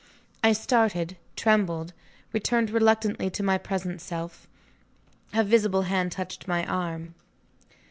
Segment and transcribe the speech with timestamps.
[0.43, 1.93] I started, trembled,
[2.33, 4.47] returned reluctantly to my present self.
[5.31, 7.13] A visible hand touched my arm.